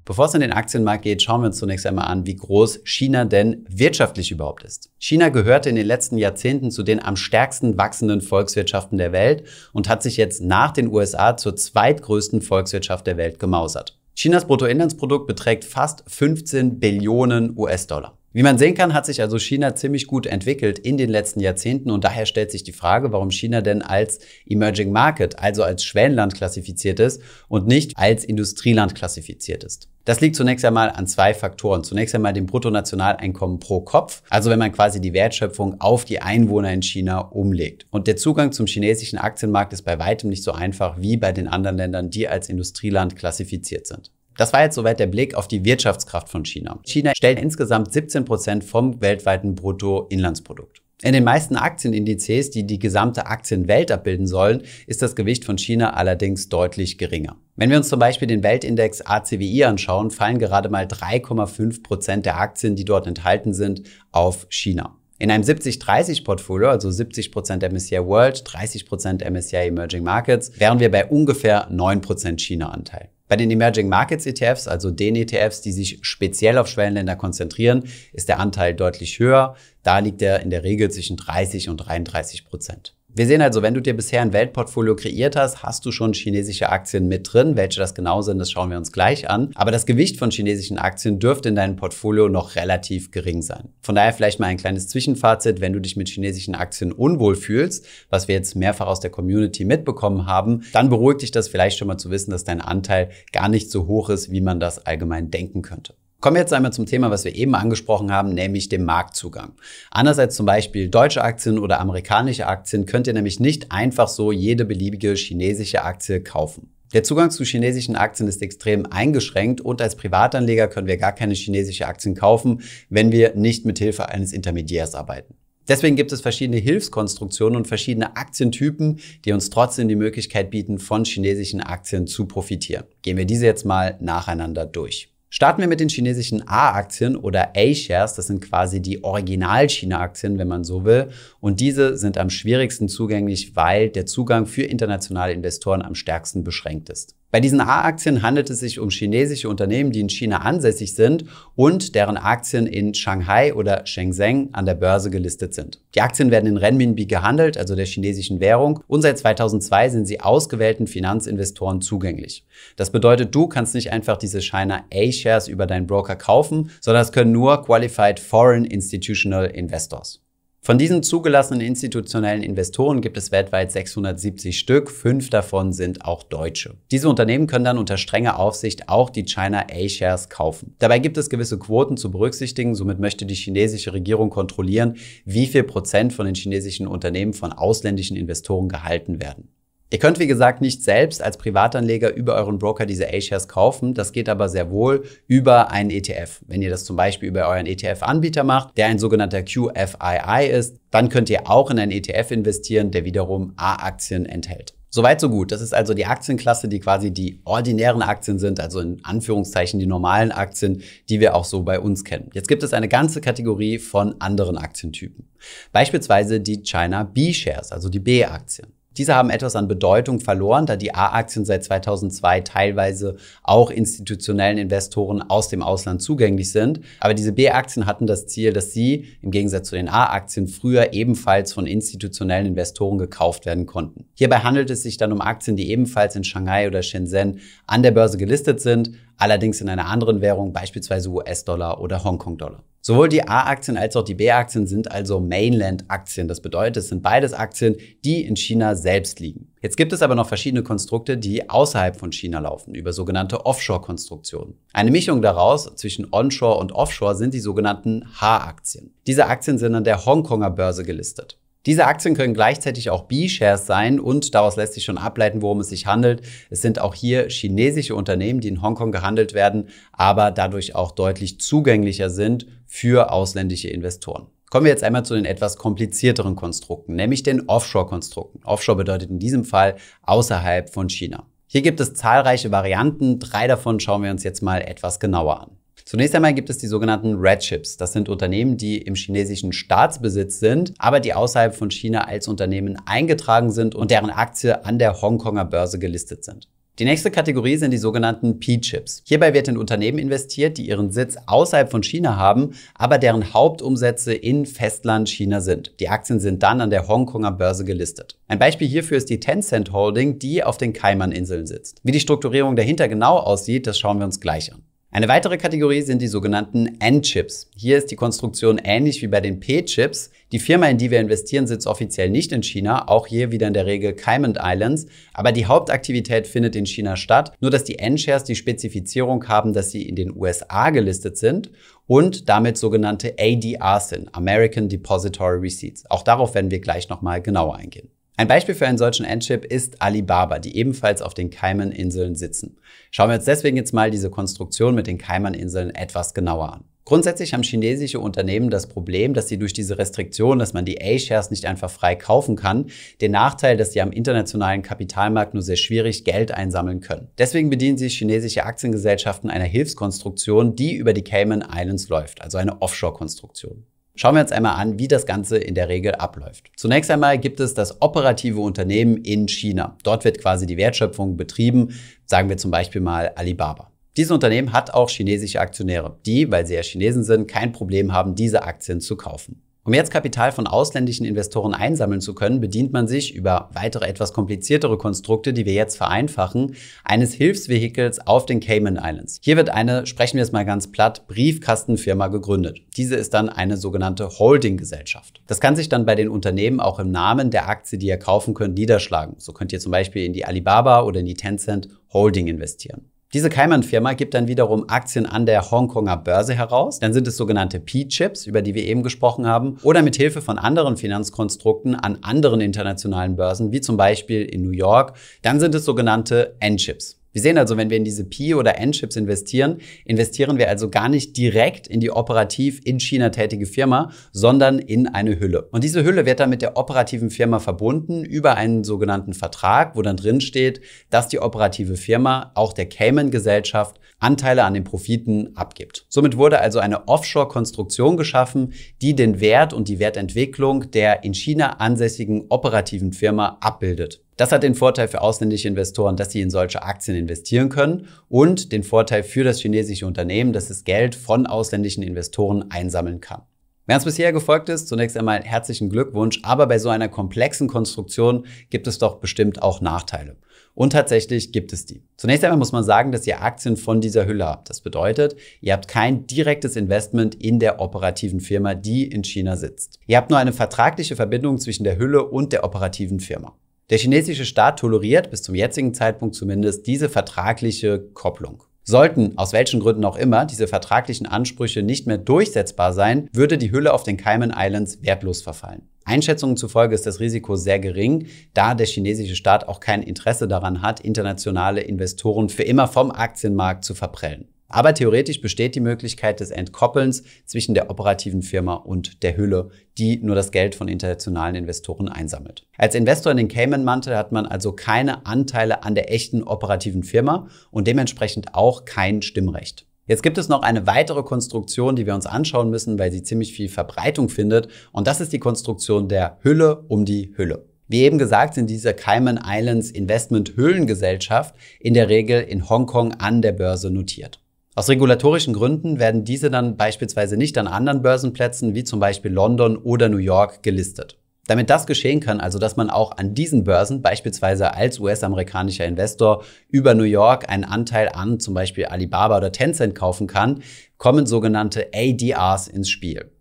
Bevor 0.09 0.25
es 0.25 0.33
in 0.33 0.41
den 0.41 0.55
Aktienmarkt 0.55 1.03
geht, 1.03 1.21
schauen 1.21 1.43
wir 1.43 1.49
uns 1.49 1.59
zunächst 1.59 1.85
einmal 1.85 2.07
an, 2.07 2.25
wie 2.25 2.35
groß 2.35 2.81
China 2.85 3.27
denn 3.27 3.67
wirtschaftlich 3.69 4.31
überhaupt 4.31 4.65
ist. 4.65 4.91
China 4.99 5.29
gehörte 5.29 5.69
in 5.69 5.77
den 5.77 5.87
letzten 5.87 6.17
Jahrzehnten 6.17 6.71
zu 6.71 6.83
den 6.83 7.05
am 7.05 7.15
stärksten 7.15 7.77
wachsenden 7.77 8.23
Volkswirtschaften 8.23 8.97
der 8.97 9.13
Welt 9.13 9.45
und 9.75 9.87
hat 9.87 10.03
sich 10.03 10.17
jetzt 10.17 10.41
nach 10.41 10.73
den 10.73 10.89
USA 10.89 11.37
zur 11.37 11.57
zweitgrößten 11.57 12.41
Volkswirtschaft 12.41 13.07
der 13.07 13.19
Welt 13.19 13.39
gemausert. 13.39 13.99
Chinas 14.15 14.47
Bruttoinlandsprodukt 14.47 15.27
beträgt 15.27 15.67
fast 15.67 16.05
15 16.07 16.81
Billionen 16.81 17.53
US-Dollar. 17.55 18.18
Wie 18.33 18.43
man 18.43 18.59
sehen 18.59 18.75
kann, 18.75 18.93
hat 18.93 19.07
sich 19.07 19.23
also 19.23 19.39
China 19.39 19.75
ziemlich 19.75 20.07
gut 20.07 20.27
entwickelt 20.27 20.79
in 20.79 20.99
den 20.99 21.09
letzten 21.09 21.41
Jahrzehnten 21.41 21.91
und 21.91 22.05
daher 22.05 22.27
stellt 22.27 22.51
sich 22.51 22.63
die 22.63 22.73
Frage, 22.73 23.11
warum 23.11 23.31
China 23.31 23.63
denn 23.63 23.81
als 23.81 24.19
Emerging 24.47 24.93
Market, 24.93 25.39
also 25.39 25.63
als 25.63 25.83
Schwellenland 25.83 26.35
klassifiziert 26.35 27.01
ist 27.01 27.23
und 27.49 27.67
nicht 27.67 27.97
als 27.97 28.25
Industrieland 28.25 28.95
klassifiziert 28.95 29.65
ist. 29.65 29.89
Das 30.05 30.21
liegt 30.21 30.37
zunächst 30.37 30.65
einmal 30.65 30.91
an 30.91 31.07
zwei 31.07 31.35
Faktoren. 31.35 31.85
Zunächst 31.85 32.15
einmal 32.15 32.33
dem 32.33 32.47
Bruttonationaleinkommen 32.47 33.61
pro 33.61 33.81
Kopf, 33.81 34.23
also 34.31 34.51
wenn 34.51 34.59
man 34.59 34.73
quasi 34.73 35.01
die 35.01 35.13
Wertschöpfung 35.13 35.81
auf 35.81 36.05
die 36.05 36.21
Einwohner 36.21 36.73
in 36.73 36.83
China 36.83 37.19
umlegt. 37.21 37.87
Und 37.91 38.07
der 38.07 38.17
Zugang 38.17 38.53
zum 38.53 38.67
chinesischen 38.67 39.19
Aktienmarkt 39.19 39.73
ist 39.73 39.83
bei 39.83 39.99
weitem 39.99 40.31
nicht 40.31 40.45
so 40.45 40.53
einfach 40.53 40.99
wie 40.99 41.17
bei 41.17 41.33
den 41.33 41.49
anderen 41.49 41.77
Ländern, 41.77 42.11
die 42.11 42.29
als 42.29 42.49
Industrieland 42.49 43.17
klassifiziert 43.17 43.87
sind. 43.87 44.11
Das 44.39 44.53
war 44.53 44.63
jetzt 44.63 44.77
soweit 44.77 45.01
der 45.01 45.09
Blick 45.09 45.35
auf 45.35 45.49
die 45.49 45.65
Wirtschaftskraft 45.65 46.29
von 46.29 46.45
China. 46.45 46.79
China 46.87 47.13
stellt 47.17 47.41
insgesamt 47.41 47.93
17 47.93 48.25
Prozent 48.25 48.63
vom 48.63 49.01
weltweiten 49.01 49.57
Bruttoinlandsprodukt. 49.57 50.81
In 51.03 51.13
den 51.13 51.25
meisten 51.25 51.57
Aktienindizes, 51.57 52.51
die 52.51 52.65
die 52.65 52.79
gesamte 52.79 53.27
Aktienwelt 53.27 53.91
abbilden 53.91 54.29
sollen, 54.29 54.63
ist 54.87 55.03
das 55.03 55.17
Gewicht 55.17 55.45
von 55.45 55.59
China 55.59 55.95
allerdings 55.95 56.49
deutlich 56.49 56.99
geringer. 56.99 57.37
Wenn 57.57 57.71
wir 57.71 57.79
uns 57.79 57.89
zum 57.89 57.99
Beispiel 57.99 58.29
den 58.29 58.45
Weltindex 58.45 59.01
ACWI 59.01 59.65
anschauen, 59.65 60.13
fallen 60.13 60.39
gerade 60.39 60.69
mal 60.69 60.87
3,5 60.87 61.83
Prozent 61.83 62.25
der 62.25 62.39
Aktien, 62.39 62.77
die 62.77 62.85
dort 62.85 63.09
enthalten 63.09 63.55
sind, 63.55 63.83
auf 64.13 64.47
China. 64.51 64.97
In 65.19 65.33
einem 65.33 65.43
70-30-Portfolio, 65.43 66.69
also 66.69 66.89
70% 66.91 67.69
MSCI 67.69 68.05
World, 68.07 68.45
30% 68.47 69.29
MSCI 69.29 69.67
Emerging 69.67 70.05
Markets, 70.05 70.53
wären 70.61 70.79
wir 70.79 70.93
bei 70.93 71.07
ungefähr 71.07 71.69
9% 71.73 72.39
China-Anteil. 72.39 73.11
Bei 73.29 73.37
den 73.37 73.51
Emerging 73.51 73.89
Markets 73.89 74.27
ETFs, 74.27 74.67
also 74.67 74.91
den 74.91 75.15
ETFs, 75.15 75.61
die 75.61 75.73
sich 75.73 75.99
speziell 76.03 76.59
auf 76.59 76.69
Schwellenländer 76.69 77.15
konzentrieren, 77.15 77.85
ist 78.13 78.29
der 78.29 78.41
Anteil 78.41 78.75
deutlich 78.75 79.19
höher. 79.19 79.55
Da 79.83 79.99
liegt 79.99 80.23
er 80.23 80.41
in 80.41 80.51
der 80.51 80.65
Regel 80.65 80.91
zwischen 80.91 81.17
30 81.17 81.69
und 81.69 81.77
33 81.77 82.47
Prozent. 82.47 82.95
Wir 83.19 83.27
sehen 83.27 83.43
also, 83.43 83.63
wenn 83.63 83.75
du 83.75 83.83
dir 83.83 83.97
bisher 83.97 84.23
ein 84.23 84.33
Weltportfolio 84.33 84.95
kreiert 84.95 85.35
hast, 85.35 85.65
hast 85.65 85.85
du 85.85 85.91
schon 85.91 86.13
chinesische 86.13 86.69
Aktien 86.69 87.09
mit 87.09 87.33
drin. 87.33 87.57
Welche 87.57 87.81
das 87.81 87.97
genau 87.97 88.23
sind, 88.23 88.39
das 88.39 88.49
schauen 88.49 88.71
wir 88.71 88.79
uns 88.79 88.93
gleich 88.93 89.29
an. 89.29 89.51
Aber 89.57 89.73
das 89.73 89.87
Gewicht 89.87 90.21
von 90.21 90.31
chinesischen 90.31 90.79
Aktien 90.79 91.19
dürfte 91.19 91.49
in 91.49 91.57
deinem 91.57 91.75
Portfolio 91.75 92.29
noch 92.29 92.55
relativ 92.55 93.11
gering 93.11 93.43
sein. 93.43 93.71
Von 93.81 93.97
daher 93.97 94.13
vielleicht 94.13 94.39
mal 94.39 94.47
ein 94.47 94.57
kleines 94.57 94.87
Zwischenfazit, 94.87 95.61
wenn 95.61 95.73
du 95.73 95.81
dich 95.81 95.97
mit 95.97 96.09
chinesischen 96.09 96.55
Aktien 96.55 96.93
unwohl 96.93 97.35
fühlst, 97.35 97.87
was 98.09 98.29
wir 98.29 98.37
jetzt 98.37 98.55
mehrfach 98.55 98.87
aus 98.87 99.01
der 99.01 99.11
Community 99.11 99.65
mitbekommen 99.65 100.27
haben, 100.27 100.63
dann 100.73 100.89
beruhigt 100.89 101.23
dich 101.23 101.33
das 101.33 101.49
vielleicht 101.49 101.77
schon 101.77 101.89
mal 101.89 101.99
zu 101.99 102.13
wissen, 102.13 102.31
dass 102.31 102.45
dein 102.45 102.61
Anteil 102.61 103.11
gar 103.33 103.49
nicht 103.49 103.73
so 103.73 103.89
hoch 103.89 104.11
ist, 104.11 104.31
wie 104.31 104.43
man 104.43 104.61
das 104.61 104.87
allgemein 104.87 105.33
denken 105.33 105.63
könnte. 105.63 105.95
Kommen 106.21 106.35
wir 106.35 106.41
jetzt 106.41 106.53
einmal 106.53 106.73
zum 106.73 106.87
Thema, 106.87 107.13
was 107.13 107.25
wir 107.25 107.37
eben 107.37 107.55
angesprochen 107.55 108.11
haben, 108.11 108.31
nämlich 108.31 108.69
dem 108.69 108.85
Marktzugang. 108.85 109.53
Anders 109.93 110.19
als 110.19 110.35
zum 110.35 110.47
Beispiel 110.47 110.89
deutsche 110.89 111.23
Aktien 111.23 111.61
oder 111.61 111.79
amerikanische 111.79 112.49
Aktien 112.49 112.87
könnt 112.87 113.07
ihr 113.07 113.13
nämlich 113.13 113.39
nicht 113.39 113.71
einfach 113.71 114.09
so 114.09 114.33
jede 114.33 114.65
beliebige 114.65 115.15
chinesische 115.15 115.85
Aktie 115.85 116.21
kaufen. 116.21 116.73
Der 116.93 117.05
Zugang 117.05 117.31
zu 117.31 117.45
chinesischen 117.45 117.95
Aktien 117.95 118.29
ist 118.29 118.43
extrem 118.43 118.85
eingeschränkt 118.87 119.61
und 119.61 119.81
als 119.81 119.95
Privatanleger 119.95 120.67
können 120.67 120.89
wir 120.89 120.97
gar 120.97 121.13
keine 121.13 121.35
chinesische 121.35 121.87
Aktien 121.87 122.17
kaufen, 122.17 122.63
wenn 122.91 123.13
wir 123.13 123.37
nicht 123.37 123.65
mit 123.65 123.79
Hilfe 123.79 124.09
eines 124.09 124.33
Intermediärs 124.33 124.97
arbeiten. 124.97 125.35
Deswegen 125.69 125.95
gibt 125.95 126.11
es 126.11 126.21
verschiedene 126.21 126.59
Hilfskonstruktionen 126.59 127.57
und 127.57 127.69
verschiedene 127.69 128.17
Aktientypen, 128.17 128.99
die 129.25 129.33
uns 129.33 129.51
trotzdem 129.51 129.87
die 129.87 129.95
Möglichkeit 129.95 130.51
bieten, 130.51 130.81
von 130.81 131.05
chinesischen 131.05 131.61
Aktien 131.61 132.09
zu 132.09 132.27
profitieren. 132.27 132.87
Gehen 133.03 133.19
wir 133.19 133.25
diese 133.27 133.47
jetzt 133.47 133.65
mal 133.65 133.97
nacheinander 134.01 134.67
durch. 134.67 135.13
Starten 135.31 135.61
wir 135.61 135.69
mit 135.69 135.81
den 135.81 135.91
chinesischen 135.91 136.49
A-Aktien 136.49 137.15
oder 137.15 137.53
A-Shares. 137.55 138.15
Das 138.15 138.29
sind 138.29 138.41
quasi 138.41 138.81
die 138.81 139.05
Original-China-Aktien, 139.05 140.39
wenn 140.39 140.49
man 140.49 140.65
so 140.65 140.87
will. 140.87 141.11
Und 141.41 141.61
diese 141.61 141.99
sind 141.99 142.17
am 142.17 142.31
schwierigsten 142.31 142.89
zugänglich, 142.89 143.55
weil 143.55 143.91
der 143.91 144.07
Zugang 144.07 144.47
für 144.47 144.63
internationale 144.63 145.35
Investoren 145.35 145.83
am 145.83 145.95
stärksten 145.95 146.45
beschränkt 146.45 146.89
ist. 146.89 147.18
Bei 147.31 147.41
diesen 147.41 147.61
A-Aktien 147.61 148.23
handelt 148.23 148.49
es 148.49 148.61
sich 148.61 148.79
um 148.79 148.89
chinesische 148.89 149.51
Unternehmen, 149.51 149.93
die 149.93 150.01
in 150.01 150.09
China 150.09 150.39
ansässig 150.39 150.95
sind 150.95 151.27
und 151.57 151.95
deren 151.95 152.17
Aktien 152.17 152.67
in 152.67 152.95
Shanghai 152.95 153.53
oder 153.53 153.85
Shenzhen 153.85 154.49
an 154.53 154.65
der 154.65 154.73
Börse 154.73 155.11
gelistet 155.11 155.53
sind. 155.53 155.83
Die 155.95 156.01
Aktien 156.01 156.31
werden 156.31 156.47
in 156.47 156.57
Renminbi 156.57 157.05
gehandelt, 157.05 157.59
also 157.59 157.77
der 157.77 157.85
chinesischen 157.85 158.41
Währung, 158.41 158.83
und 158.87 159.03
seit 159.03 159.19
2002 159.19 159.91
sind 159.91 160.07
sie 160.07 160.21
ausgewählten 160.21 160.87
Finanzinvestoren 160.87 161.83
zugänglich. 161.83 162.47
Das 162.77 162.91
bedeutet, 162.91 163.35
du 163.35 163.47
kannst 163.47 163.75
nicht 163.75 163.93
einfach 163.93 164.17
diese 164.17 164.41
China 164.41 164.85
A-Shares 164.91 165.49
über 165.49 165.67
deinen 165.67 165.87
Broker 165.87 166.17
kaufen, 166.17 166.71
sondern 166.81 167.03
es 167.03 167.13
können 167.13 167.33
nur 167.33 167.63
Qualified 167.63 168.21
Foreign 168.21 168.65
Institutional 168.65 169.45
Investors. 169.45 170.23
Von 170.69 170.77
diesen 170.77 171.03
zugelassenen 171.03 171.63
institutionellen 171.63 172.43
Investoren 172.43 173.01
gibt 173.01 173.17
es 173.17 173.33
weltweit 173.33 173.73
670 173.73 174.59
Stück, 174.59 174.91
fünf 174.91 175.31
davon 175.31 175.73
sind 175.73 176.05
auch 176.05 176.23
Deutsche. 176.23 176.75
Diese 176.91 177.09
Unternehmen 177.09 177.47
können 177.47 177.65
dann 177.65 177.79
unter 177.79 177.97
strenger 177.97 178.39
Aufsicht 178.39 178.91
auch 178.91 179.09
die 179.09 179.25
China 179.25 179.65
A-Shares 179.73 180.29
kaufen. 180.29 180.75
Dabei 180.79 180.99
gibt 180.99 181.17
es 181.17 181.31
gewisse 181.31 181.59
Quoten 181.59 181.97
zu 181.97 182.11
berücksichtigen, 182.11 182.75
somit 182.75 182.99
möchte 182.99 183.25
die 183.25 183.35
chinesische 183.35 183.95
Regierung 183.95 184.29
kontrollieren, 184.29 184.97
wie 185.25 185.47
viel 185.47 185.63
Prozent 185.63 186.13
von 186.13 186.27
den 186.27 186.35
chinesischen 186.35 186.87
Unternehmen 186.87 187.33
von 187.33 187.55
ausländischen 187.55 188.19
Investoren 188.19 188.69
gehalten 188.69 189.23
werden. 189.23 189.49
Ihr 189.91 189.99
könnt, 189.99 190.19
wie 190.19 190.27
gesagt, 190.27 190.61
nicht 190.61 190.85
selbst 190.85 191.23
als 191.23 191.39
Privatanleger 191.39 192.15
über 192.15 192.35
euren 192.35 192.59
Broker 192.59 192.85
diese 192.85 193.09
A-Shares 193.09 193.49
kaufen. 193.49 193.95
Das 193.95 194.13
geht 194.13 194.29
aber 194.29 194.51
sehr 194.51 194.71
wohl 194.71 195.05
über 195.27 195.71
einen 195.71 195.91
ETF. 195.91 196.43
Wenn 196.47 196.61
ihr 196.61 196.69
das 196.69 196.85
zum 196.85 196.97
Beispiel 196.97 197.31
über 197.31 197.49
euren 197.49 197.65
ETF-Anbieter 197.65 198.45
macht, 198.45 198.77
der 198.77 198.87
ein 198.87 198.99
sogenannter 198.99 199.43
QFII 199.43 200.49
ist, 200.51 200.77
dann 200.91 201.09
könnt 201.09 201.31
ihr 201.31 201.49
auch 201.49 201.71
in 201.71 201.79
einen 201.79 201.93
ETF 201.93 202.33
investieren, 202.33 202.91
der 202.91 203.07
wiederum 203.07 203.55
A-Aktien 203.57 204.27
enthält. 204.27 204.75
Soweit 204.91 205.21
so 205.21 205.29
gut. 205.31 205.53
Das 205.53 205.63
ist 205.63 205.75
also 205.75 205.95
die 205.95 206.07
Aktienklasse, 206.07 206.69
die 206.69 206.81
quasi 206.81 207.11
die 207.11 207.41
ordinären 207.45 208.03
Aktien 208.03 208.39
sind, 208.39 208.61
also 208.61 208.81
in 208.81 209.05
Anführungszeichen 209.05 209.81
die 209.81 209.87
normalen 209.87 210.33
Aktien, 210.33 210.83
die 211.09 211.21
wir 211.21 211.35
auch 211.35 211.45
so 211.45 211.63
bei 211.63 211.79
uns 211.81 212.05
kennen. 212.05 212.31
Jetzt 212.33 212.49
gibt 212.49 212.63
es 212.63 212.75
eine 212.75 212.89
ganze 212.89 213.21
Kategorie 213.21 213.79
von 213.79 214.19
anderen 214.21 214.57
Aktientypen. 214.57 215.29
Beispielsweise 215.73 216.41
die 216.41 216.63
China 216.63 217.05
B-Shares, 217.05 217.73
also 217.73 217.89
die 217.89 218.01
B-Aktien. 218.01 218.69
Diese 218.99 219.15
haben 219.15 219.31
etwas 219.31 219.55
an 219.55 219.69
Bedeutung 219.69 220.19
verloren, 220.19 220.67
da 220.67 220.75
die 220.75 220.93
A-Aktien 220.93 221.45
seit 221.45 221.63
2002 221.63 222.41
teilweise 222.41 223.15
auch 223.45 223.71
institutionellen 223.71 224.59
Investoren 224.59 225.23
aus 225.23 225.49
dem 225.49 225.63
Ausland 225.63 226.03
zugänglich 226.03 226.51
sind. 226.51 226.81
Aber 226.99 227.15
diese 227.15 227.33
B-Aktien 227.33 227.87
hatten 227.87 228.09
das 228.09 228.27
Ziel, 228.27 228.53
dass 228.53 228.73
sie 228.73 229.07
im 229.23 229.31
Gegensatz 229.31 229.69
zu 229.69 229.77
den 229.77 229.89
A-Aktien 229.89 230.49
früher 230.49 230.93
ebenfalls 230.93 231.53
von 231.53 231.69
institutionellen 231.69 232.47
Investoren 232.47 232.99
gekauft 232.99 233.47
werden 233.47 233.67
konnten. 233.67 234.07
Hierbei 234.15 234.39
handelt 234.39 234.69
es 234.69 234.83
sich 234.83 234.97
dann 234.97 235.13
um 235.13 235.21
Aktien, 235.21 235.57
die 235.57 235.71
ebenfalls 235.71 236.17
in 236.17 236.25
Shanghai 236.25 236.67
oder 236.67 236.83
Shenzhen 236.83 237.39
an 237.69 237.85
der 237.85 237.93
Börse 237.93 238.19
gelistet 238.19 238.61
sind, 238.61 238.91
allerdings 239.17 239.61
in 239.61 239.69
einer 239.69 239.87
anderen 239.87 240.21
Währung, 240.21 240.53
beispielsweise 240.53 241.09
US-Dollar 241.11 241.81
oder 241.81 242.03
Hongkong-Dollar. 242.03 242.65
Sowohl 242.89 243.11
die 243.11 243.29
A-Aktien 243.29 243.77
als 243.77 243.97
auch 243.97 244.03
die 244.03 244.15
B-Aktien 244.15 244.67
sind 244.67 244.91
also 244.91 245.21
Mainland-Aktien. 245.21 246.27
Das 246.27 246.41
bedeutet, 246.41 246.79
es 246.79 246.89
sind 246.89 247.03
beides 247.03 247.35
Aktien, 247.35 247.77
die 248.03 248.25
in 248.25 248.35
China 248.35 248.75
selbst 248.77 249.21
liegen. 249.21 249.53
Jetzt 249.61 249.77
gibt 249.77 249.93
es 249.93 250.01
aber 250.01 250.15
noch 250.15 250.27
verschiedene 250.27 250.63
Konstrukte, 250.63 251.19
die 251.19 251.51
außerhalb 251.51 251.97
von 251.99 252.13
China 252.13 252.39
laufen, 252.39 252.75
über 252.75 252.95
sogenannte 252.95 253.45
Offshore-Konstruktionen. 253.45 254.55
Eine 254.73 254.91
Mischung 254.91 255.21
daraus 255.21 255.71
zwischen 255.77 256.07
Onshore 256.13 256.57
und 256.57 256.73
Offshore 256.73 257.15
sind 257.15 257.35
die 257.35 257.41
sogenannten 257.41 258.07
H-Aktien. 258.23 258.95
Diese 259.07 259.27
Aktien 259.27 259.59
sind 259.59 259.75
an 259.75 259.85
der 259.85 260.07
Hongkonger 260.07 260.51
Börse 260.51 260.83
gelistet. 260.83 261.39
Diese 261.67 261.87
Aktien 261.87 262.15
können 262.15 262.35
gleichzeitig 262.35 262.89
auch 262.89 263.03
B-Shares 263.03 263.67
sein 263.67 263.99
und 264.01 264.35
daraus 264.35 264.57
lässt 264.57 264.75
sich 264.75 264.85
schon 264.85 264.97
ableiten, 264.97 265.43
worum 265.43 265.61
es 265.61 265.69
sich 265.69 265.87
handelt. 265.87 266.23
Es 266.51 266.63
sind 266.63 266.81
auch 266.81 266.95
hier 266.95 267.29
chinesische 267.29 267.95
Unternehmen, 267.95 268.41
die 268.41 268.49
in 268.49 268.63
Hongkong 268.63 268.93
gehandelt 268.93 269.35
werden, 269.35 269.69
aber 269.93 270.31
dadurch 270.31 270.75
auch 270.75 270.93
deutlich 270.93 271.41
zugänglicher 271.41 272.11
sind 272.11 272.47
für 272.67 273.13
ausländische 273.13 273.69
Investoren. 273.69 274.29
Kommen 274.51 274.65
wir 274.65 274.73
jetzt 274.73 274.85
einmal 274.85 275.05
zu 275.05 275.15
den 275.15 275.27
etwas 275.27 275.57
komplizierteren 275.57 276.37
Konstrukten, 276.37 276.95
nämlich 276.95 277.23
den 277.23 277.49
Offshore-Konstrukten. 277.49 278.41
Offshore 278.45 278.79
bedeutet 278.79 279.11
in 279.11 279.19
diesem 279.19 279.45
Fall 279.45 279.77
außerhalb 280.03 280.71
von 280.71 280.89
China. 280.89 281.27
Hier 281.47 281.61
gibt 281.61 281.81
es 281.81 281.93
zahlreiche 281.93 282.51
Varianten. 282.51 283.19
Drei 283.19 283.47
davon 283.47 283.79
schauen 283.79 284.03
wir 284.03 284.11
uns 284.11 284.25
jetzt 284.25 284.43
mal 284.43 284.63
etwas 284.63 285.01
genauer 285.01 285.41
an. 285.41 285.58
Zunächst 285.85 286.15
einmal 286.15 286.35
gibt 286.35 286.51
es 286.51 286.59
die 286.59 286.67
sogenannten 286.67 287.15
Red 287.15 287.41
Chips. 287.41 287.77
Das 287.77 287.93
sind 287.93 288.09
Unternehmen, 288.09 288.57
die 288.57 288.79
im 288.79 288.95
chinesischen 288.95 289.53
Staatsbesitz 289.53 290.41
sind, 290.41 290.75
aber 290.79 291.01
die 291.01 291.15
außerhalb 291.15 291.55
von 291.55 291.71
China 291.71 292.03
als 292.03 292.29
Unternehmen 292.29 292.77
eingetragen 292.87 293.51
sind 293.51 293.75
und 293.75 293.91
deren 293.91 294.11
Aktie 294.11 294.65
an 294.65 294.79
der 294.79 295.01
Hongkonger 295.01 295.45
Börse 295.45 295.79
gelistet 295.79 296.25
sind. 296.25 296.49
Die 296.79 296.85
nächste 296.85 297.11
Kategorie 297.11 297.57
sind 297.57 297.73
die 297.73 297.79
sogenannten 297.79 298.39
P-Chips. 298.39 299.03
Hierbei 299.05 299.35
wird 299.35 299.49
in 299.49 299.59
Unternehmen 299.59 299.99
investiert, 299.99 300.59
die 300.59 300.69
ihren 300.69 300.93
Sitz 300.93 301.17
außerhalb 301.27 301.69
von 301.69 301.83
China 301.83 302.15
haben, 302.15 302.53
aber 302.77 302.99
deren 302.99 303.35
Hauptumsätze 303.35 304.15
in 304.15 304.47
Festland 304.47 305.09
China 305.09 305.41
sind. 305.41 305.73
Die 305.81 305.89
Aktien 305.89 306.21
sind 306.21 306.45
dann 306.45 306.61
an 306.61 306.71
der 306.71 306.87
Hongkonger 306.87 307.33
Börse 307.33 307.65
gelistet. 307.65 308.17
Ein 308.29 308.39
Beispiel 308.39 308.69
hierfür 308.69 308.97
ist 308.97 309.11
die 309.11 309.19
Tencent 309.19 309.73
Holding, 309.73 310.21
die 310.21 310.45
auf 310.45 310.57
den 310.57 310.73
Kaiman-Inseln 310.73 311.49
sitzt. 311.49 311.81
Wie 311.83 311.91
die 311.91 311.99
Strukturierung 311.99 312.55
dahinter 312.55 312.87
genau 312.87 313.17
aussieht, 313.17 313.67
das 313.67 313.77
schauen 313.77 313.99
wir 313.99 314.05
uns 314.05 314.21
gleich 314.21 314.53
an. 314.55 314.63
Eine 314.91 315.09
weitere 315.09 315.37
Kategorie 315.37 315.83
sind 315.83 316.01
die 316.01 316.09
sogenannten 316.09 316.81
N-Chips. 316.81 317.51
Hier 317.55 317.77
ist 317.77 317.91
die 317.91 317.97
Konstruktion 317.97 318.57
ähnlich 318.57 319.03
wie 319.03 319.07
bei 319.07 319.21
den 319.21 319.39
P-Chips. 319.39 320.11
Die 320.33 320.39
Firma, 320.39 320.67
in 320.67 320.79
die 320.79 320.91
wir 320.91 320.99
investieren, 320.99 321.47
sitzt 321.47 321.67
offiziell 321.67 322.09
nicht 322.09 322.33
in 322.33 322.43
China, 322.43 322.89
auch 322.89 323.07
hier 323.07 323.31
wieder 323.31 323.47
in 323.47 323.53
der 323.53 323.67
Regel 323.67 323.93
Cayman 323.93 324.39
Islands, 324.43 324.87
aber 325.13 325.33
die 325.33 325.45
Hauptaktivität 325.45 326.27
findet 326.27 326.57
in 326.57 326.65
China 326.65 326.97
statt, 326.97 327.35
nur 327.41 327.51
dass 327.51 327.65
die 327.65 327.79
N-Shares 327.79 328.25
die 328.25 328.35
Spezifizierung 328.35 329.29
haben, 329.29 329.53
dass 329.53 329.71
sie 329.71 329.87
in 329.87 329.95
den 329.95 330.17
USA 330.17 330.71
gelistet 330.71 331.19
sind 331.19 331.51
und 331.87 332.31
damit 332.31 332.57
sogenannte 332.57 333.15
ADRs 333.21 333.91
sind, 333.91 334.15
American 334.15 334.71
Depository 334.71 335.39
Receipts. 335.39 335.85
Auch 335.91 336.03
darauf 336.03 336.35
werden 336.35 336.51
wir 336.51 336.61
gleich 336.61 336.89
nochmal 336.89 337.21
genauer 337.21 337.57
eingehen. 337.57 337.91
Ein 338.19 338.27
Beispiel 338.27 338.57
für 338.57 338.67
einen 338.67 338.79
solchen 338.79 339.07
Endchip 339.07 339.45
ist 339.45 339.81
Alibaba, 339.81 340.41
die 340.41 340.57
ebenfalls 340.57 341.03
auf 341.03 341.15
den 341.15 341.31
Cayman-Inseln 341.31 342.17
sitzen. 342.17 342.57
Schauen 342.91 343.11
wir 343.11 343.15
uns 343.15 343.27
deswegen 343.27 343.57
jetzt 343.57 343.73
mal 343.73 343.93
diese 343.93 344.11
Konstruktion 344.11 344.75
mit 344.75 344.89
den 344.89 344.99
Cayman-Inseln 344.99 345.73
etwas 345.73 346.15
genauer 346.15 346.53
an. 346.53 346.65
Grundsätzlich 346.85 347.33
haben 347.33 347.45
chinesische 347.45 348.01
Unternehmen 348.01 348.51
das 348.51 348.67
Problem, 348.67 349.15
dass 349.15 349.29
sie 349.29 349.39
durch 349.39 349.53
diese 349.53 349.79
Restriktion, 349.79 350.41
dass 350.41 350.53
man 350.53 350.65
die 350.65 350.83
A-Shares 350.83 351.31
nicht 351.31 351.47
einfach 351.47 351.71
frei 351.71 351.95
kaufen 351.95 352.35
kann, 352.35 352.71
den 353.01 353.13
Nachteil, 353.13 353.57
dass 353.57 353.73
sie 353.73 353.83
am 353.83 353.93
internationalen 353.93 354.63
Kapitalmarkt 354.63 355.35
nur 355.35 355.45
sehr 355.45 355.55
schwierig 355.55 356.03
Geld 356.03 356.33
einsammeln 356.33 356.81
können. 356.81 357.07
Deswegen 357.19 357.51
bedienen 357.51 357.79
sich 357.79 357.99
chinesische 357.99 358.43
Aktiengesellschaften 358.43 359.31
einer 359.31 359.45
Hilfskonstruktion, 359.45 360.57
die 360.57 360.75
über 360.75 360.93
die 360.93 361.05
Cayman 361.05 361.45
Islands 361.55 361.89
läuft, 361.89 362.21
also 362.21 362.37
eine 362.37 362.61
Offshore-Konstruktion. 362.63 363.65
Schauen 364.01 364.15
wir 364.15 364.23
uns 364.23 364.31
einmal 364.31 364.55
an, 364.55 364.79
wie 364.79 364.87
das 364.87 365.07
Ganze 365.07 365.39
in 365.39 365.57
der 365.57 365.69
Regel 365.69 365.93
abläuft. 365.97 366.53
Zunächst 366.55 366.89
einmal 366.89 367.19
gibt 367.19 367.41
es 367.41 367.55
das 367.55 367.83
operative 367.83 368.39
Unternehmen 368.39 368.99
in 368.99 369.27
China. 369.27 369.77
Dort 369.83 370.05
wird 370.05 370.21
quasi 370.21 370.47
die 370.47 370.57
Wertschöpfung 370.57 371.17
betrieben, 371.17 371.75
sagen 372.07 372.29
wir 372.29 372.37
zum 372.37 372.53
Beispiel 372.53 372.81
mal 372.81 373.11
Alibaba. 373.17 373.73
Dieses 373.97 374.13
Unternehmen 374.13 374.53
hat 374.53 374.73
auch 374.73 374.89
chinesische 374.89 375.41
Aktionäre, 375.41 375.99
die, 376.07 376.31
weil 376.31 376.47
sie 376.47 376.55
ja 376.55 376.63
Chinesen 376.63 377.03
sind, 377.03 377.27
kein 377.27 377.51
Problem 377.51 377.93
haben, 377.93 378.15
diese 378.15 378.45
Aktien 378.45 378.81
zu 378.81 378.97
kaufen. 378.97 379.43
Um 379.69 379.75
jetzt 379.75 379.91
Kapital 379.91 380.33
von 380.33 380.47
ausländischen 380.47 381.05
Investoren 381.05 381.53
einsammeln 381.53 382.01
zu 382.01 382.15
können, 382.15 382.41
bedient 382.41 382.73
man 382.73 382.89
sich 382.89 383.15
über 383.15 383.51
weitere 383.53 383.85
etwas 383.85 384.15
kompliziertere 384.15 384.79
Konstrukte, 384.79 385.35
die 385.35 385.45
wir 385.45 385.53
jetzt 385.53 385.77
vereinfachen, 385.77 386.55
eines 386.85 387.13
Hilfsvehikels 387.13 388.07
auf 388.07 388.25
den 388.25 388.41
Cayman 388.41 388.77
Islands. 388.83 389.19
Hier 389.21 389.37
wird 389.37 389.51
eine, 389.51 389.85
sprechen 389.85 390.17
wir 390.17 390.23
es 390.23 390.33
mal 390.33 390.47
ganz 390.47 390.73
platt, 390.73 391.07
Briefkastenfirma 391.07 392.09
gegründet. 392.09 392.63
Diese 392.79 392.97
ist 392.97 393.13
dann 393.13 393.29
eine 393.29 393.59
sogenannte 393.59 394.09
Holding-Gesellschaft. 394.09 395.21
Das 395.27 395.39
kann 395.39 395.55
sich 395.55 395.69
dann 395.69 395.85
bei 395.85 395.97
den 395.97 396.09
Unternehmen 396.09 396.61
auch 396.61 396.79
im 396.79 396.91
Namen 396.91 397.31
der 397.31 397.51
Aktie, 397.51 397.79
die 397.79 397.89
ihr 397.89 397.99
kaufen 397.99 398.33
könnt, 398.33 398.55
niederschlagen. 398.55 399.17
So 399.19 399.35
könnt 399.35 399.53
ihr 399.53 399.61
zum 399.61 399.73
Beispiel 399.73 400.07
in 400.07 400.15
die 400.15 400.25
Alibaba 400.25 400.81
oder 400.81 401.01
in 401.01 401.07
die 401.07 401.13
Tencent 401.13 401.69
Holding 401.93 402.27
investieren. 402.27 402.91
Diese 403.15 403.31
Cayman-Firma 403.31 403.95
gibt 403.95 404.13
dann 404.13 404.29
wiederum 404.29 404.69
Aktien 404.69 405.07
an 405.07 405.25
der 405.25 405.51
Hongkonger 405.51 405.97
Börse 405.97 406.35
heraus. 406.35 406.79
Dann 406.79 406.93
sind 406.93 407.09
es 407.09 407.17
sogenannte 407.17 407.59
P-Chips, 407.59 408.27
über 408.27 408.43
die 408.43 408.53
wir 408.53 408.65
eben 408.65 408.83
gesprochen 408.83 409.27
haben, 409.27 409.57
oder 409.63 409.81
mit 409.81 409.97
Hilfe 409.97 410.21
von 410.21 410.37
anderen 410.37 410.77
Finanzkonstrukten 410.77 411.75
an 411.75 412.01
anderen 412.03 412.43
internationalen 412.43 413.17
Börsen, 413.17 413.51
wie 413.51 413.63
zum 413.63 413.79
Beispiel 413.79 414.27
in 414.27 414.43
New 414.43 414.51
York. 414.51 414.93
Dann 415.23 415.41
sind 415.41 415.55
es 415.55 415.65
sogenannte 415.65 416.37
N-Chips. 416.41 416.98
Wir 417.19 417.23
sehen 417.23 417.37
also, 417.37 417.57
wenn 417.57 417.69
wir 417.69 417.77
in 417.77 417.83
diese 417.83 418.05
P- 418.05 418.35
oder 418.35 418.61
N-Chips 418.61 418.95
investieren, 418.95 419.57
investieren 419.85 420.39
wir 420.39 420.49
also 420.49 420.71
gar 420.71 420.89
nicht 420.89 421.17
direkt 421.17 421.67
in 421.67 421.81
die 421.81 421.91
operativ 421.91 422.61
in 422.63 422.79
China 422.79 423.11
tätige 423.11 423.45
Firma, 423.45 423.91
sondern 424.13 424.61
in 424.61 424.87
eine 424.87 425.19
Hülle. 425.19 425.49
Und 425.51 425.65
diese 425.65 425.83
Hülle 425.83 426.07
wird 426.07 426.21
dann 426.21 426.31
mit 426.31 426.43
der 426.43 426.57
operativen 426.57 427.11
Firma 427.11 427.41
verbunden 427.41 428.05
über 428.05 428.37
einen 428.37 428.63
sogenannten 428.63 429.15
Vertrag, 429.15 429.75
wo 429.75 429.83
dann 429.83 429.97
drin 429.97 430.21
steht, 430.21 430.61
dass 430.91 431.09
die 431.09 431.19
operative 431.19 431.77
Firma 431.77 432.31
auch 432.37 432.53
der 432.53 432.69
Cayman-Gesellschaft 432.69 433.81
Anteile 433.99 434.45
an 434.45 434.55
den 434.55 434.65
Profiten 434.65 435.37
abgibt. 435.37 435.87
Somit 435.89 436.17
wurde 436.17 436.41
also 436.41 436.59
eine 436.59 436.87
Offshore-Konstruktion 436.87 437.97
geschaffen, 437.97 438.53
die 438.81 438.95
den 438.95 439.21
Wert 439.21 439.53
und 439.53 439.69
die 439.69 439.79
Wertentwicklung 439.79 440.71
der 440.71 441.05
in 441.05 441.15
China 441.15 441.55
ansässigen 441.59 442.27
operativen 442.29 442.93
Firma 442.93 443.39
abbildet. 443.41 444.03
Das 444.17 444.33
hat 444.33 444.43
den 444.43 444.57
Vorteil 444.57 444.89
für 444.89 445.01
ausländische 445.01 445.49
Investoren, 445.49 445.97
dass 445.97 446.11
sie 446.11 446.21
in 446.21 446.31
solche 446.31 446.63
Aktien 446.63 446.97
investieren 446.97 447.49
können 447.49 447.87
und 448.09 448.51
den 448.51 448.65
Vorteil 448.65 449.05
für 449.05 449.23
das 449.23 449.41
chinesische 449.41 449.87
Unternehmen, 449.87 450.33
dass 450.33 450.51
es 450.51 450.65
Geld 450.65 450.95
von 450.95 451.27
ausländischen 451.27 451.83
Investoren 451.83 452.51
einsammeln 452.51 453.01
kann. 453.01 453.23
Wer 453.67 453.77
uns 453.77 453.85
bisher 453.85 454.13
gefolgt 454.15 454.49
ist, 454.49 454.67
zunächst 454.67 454.97
einmal 454.97 455.23
herzlichen 455.23 455.69
Glückwunsch, 455.69 456.21
aber 456.23 456.47
bei 456.47 456.59
so 456.59 456.71
einer 456.71 456.89
komplexen 456.89 457.49
Konstruktion 457.49 458.25
gibt 458.49 458.67
es 458.67 458.79
doch 458.79 458.99
bestimmt 458.99 459.43
auch 459.43 459.61
Nachteile. 459.61 460.17
Und 460.59 460.71
tatsächlich 460.71 461.31
gibt 461.31 461.53
es 461.53 461.67
die. 461.67 461.85
Zunächst 461.97 462.25
einmal 462.25 462.41
muss 462.41 462.51
man 462.51 462.65
sagen, 462.65 462.91
dass 462.91 463.07
ihr 463.07 463.23
Aktien 463.23 463.57
von 463.57 463.81
dieser 463.81 464.07
Hülle 464.07 464.27
habt. 464.27 464.51
Das 464.51 464.61
bedeutet, 464.61 465.15
ihr 465.41 465.53
habt 465.53 465.69
kein 465.69 466.09
direktes 466.09 466.57
Investment 466.57 467.15
in 467.15 467.39
der 467.39 467.61
operativen 467.61 468.19
Firma, 468.19 468.57
die 468.57 468.85
in 468.85 469.05
China 469.05 469.37
sitzt. 469.37 469.79
Ihr 469.87 469.97
habt 469.97 470.11
nur 470.11 470.19
eine 470.19 470.33
vertragliche 470.33 470.97
Verbindung 470.97 471.39
zwischen 471.39 471.63
der 471.63 471.79
Hülle 471.79 472.05
und 472.05 472.33
der 472.33 472.43
operativen 472.43 472.99
Firma. 472.99 473.37
Der 473.71 473.79
chinesische 473.79 474.25
Staat 474.25 474.59
toleriert 474.59 475.13
bis 475.13 475.23
zum 475.23 475.37
jetzigen 475.37 475.75
Zeitpunkt 475.75 476.17
zumindest 476.17 476.67
diese 476.67 476.89
vertragliche 476.89 477.79
Kopplung. 477.95 478.43
Sollten, 478.69 479.17
aus 479.17 479.33
welchen 479.33 479.61
Gründen 479.61 479.87
auch 479.87 479.97
immer, 479.97 480.27
diese 480.27 480.47
vertraglichen 480.47 481.07
Ansprüche 481.07 481.63
nicht 481.63 481.87
mehr 481.87 481.97
durchsetzbar 481.97 482.75
sein, 482.75 483.09
würde 483.15 483.39
die 483.39 483.51
Hülle 483.51 483.73
auf 483.73 483.83
den 483.83 483.97
Cayman 483.97 484.35
Islands 484.37 484.83
wertlos 484.83 485.23
verfallen. 485.23 485.63
Einschätzungen 485.87 486.37
zufolge 486.37 486.75
ist 486.75 486.85
das 486.85 487.01
Risiko 487.01 487.37
sehr 487.37 487.61
gering, 487.61 488.09
da 488.35 488.55
der 488.55 488.67
chinesische 488.67 489.17
Staat 489.17 489.49
auch 489.49 489.61
kein 489.61 489.83
Interesse 489.83 490.29
daran 490.29 490.61
hat, 490.61 490.81
internationale 490.81 491.63
Investoren 491.63 492.29
für 492.29 492.43
immer 492.43 492.69
vom 492.69 492.91
Aktienmarkt 492.91 493.65
zu 493.65 493.75
verprellen. 493.75 494.29
Aber 494.51 494.73
theoretisch 494.73 495.21
besteht 495.21 495.55
die 495.55 495.61
Möglichkeit 495.61 496.21
des 496.21 496.31
Entkoppelns 496.31 497.03
zwischen 497.27 497.55
der 497.55 497.71
operativen 497.71 498.23
Firma 498.23 498.55
und 498.55 499.03
der 499.03 499.17
Hülle, 499.17 499.51
die 499.77 499.99
nur 499.99 500.17
das 500.17 500.31
Geld 500.31 500.55
von 500.55 500.69
internationalen 500.69 501.35
Investoren 501.35 501.89
einsammelt. 501.89 502.47
Als 502.57 502.75
Investor 502.75 503.13
in 503.13 503.19
den 503.19 503.29
Cayman-Mantel 503.29 503.95
hat 503.95 504.11
man 504.11 504.25
also 504.25 504.53
keine 504.53 505.05
Anteile 505.05 505.65
an 505.65 505.75
der 505.75 505.93
echten 505.93 506.23
operativen 506.23 506.83
Firma 506.83 507.29
und 507.51 507.67
dementsprechend 507.67 508.35
auch 508.35 508.65
kein 508.65 509.03
Stimmrecht. 509.03 509.67
Jetzt 509.87 510.03
gibt 510.03 510.17
es 510.17 510.29
noch 510.29 510.43
eine 510.43 510.67
weitere 510.67 511.03
Konstruktion, 511.03 511.77
die 511.77 511.87
wir 511.87 511.95
uns 511.95 512.07
anschauen 512.07 512.51
müssen, 512.51 512.79
weil 512.79 512.93
sie 512.93 513.03
ziemlich 513.03 513.35
viel 513.35 513.49
Verbreitung 513.49 514.09
findet. 514.09 514.49
Und 514.73 514.87
das 514.87 515.01
ist 515.01 515.13
die 515.13 515.19
Konstruktion 515.19 515.89
der 515.89 516.19
Hülle 516.23 516.65
um 516.69 516.85
die 516.85 517.13
Hülle. 517.17 517.47
Wie 517.69 517.83
eben 517.83 517.99
gesagt, 517.99 518.33
sind 518.33 518.49
diese 518.49 518.73
Cayman 518.73 519.21
Islands 519.27 519.71
Investment 519.71 520.37
Hüllengesellschaft 520.37 521.35
in 521.61 521.75
der 521.75 521.91
Regel 521.91 522.23
in 522.23 522.49
Hongkong 522.49 522.95
an 522.95 523.21
der 523.21 523.33
Börse 523.33 523.71
notiert. 523.71 524.21
Aus 524.59 524.69
regulatorischen 524.69 525.35
Gründen 525.35 525.79
werden 525.79 526.03
diese 526.03 526.33
dann 526.33 526.57
beispielsweise 526.57 527.17
nicht 527.17 527.39
an 527.39 527.47
anderen 527.47 527.81
Börsenplätzen 527.81 528.57
wie 528.57 528.65
zum 528.65 528.81
Beispiel 528.81 529.13
London 529.13 529.57
oder 529.57 529.89
New 529.89 529.99
York 529.99 530.43
gelistet. 530.43 530.99
Damit 531.29 531.49
das 531.49 531.65
geschehen 531.65 532.01
kann, 532.01 532.19
also 532.19 532.41
dass 532.41 532.57
man 532.57 532.69
auch 532.69 532.97
an 532.97 533.15
diesen 533.15 533.45
Börsen 533.45 533.83
beispielsweise 533.83 534.55
als 534.55 534.81
US-amerikanischer 534.81 535.65
Investor 535.65 536.25
über 536.49 536.75
New 536.75 536.83
York 536.83 537.31
einen 537.31 537.45
Anteil 537.45 537.91
an 537.91 538.19
zum 538.19 538.35
Beispiel 538.35 538.65
Alibaba 538.65 539.19
oder 539.19 539.31
Tencent 539.31 539.77
kaufen 539.77 540.09
kann, 540.09 540.43
kommen 540.77 541.07
sogenannte 541.07 541.69
ADRs 541.73 542.49
ins 542.49 542.69
Spiel. 542.69 543.13